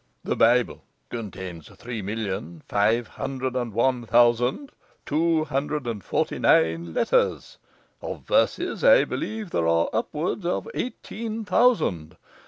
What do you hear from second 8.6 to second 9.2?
I